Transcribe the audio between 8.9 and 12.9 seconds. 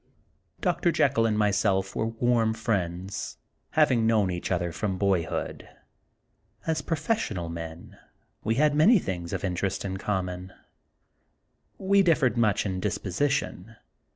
things of interest in common. We differed much in